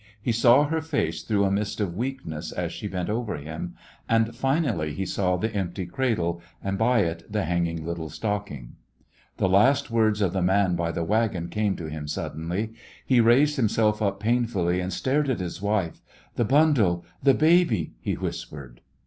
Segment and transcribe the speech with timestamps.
[0.19, 3.75] He saw her face through a mist of weakness as she bent over him.
[4.09, 8.77] And finally he saw the empty cradle, and by it the hanging little stocking.
[9.37, 12.73] The last words of the man by the wagon came to him suddenly.
[13.05, 16.01] He raised himself up painfully and stared at his wife.
[16.35, 18.81] "The bundle— the baby—" he whispered.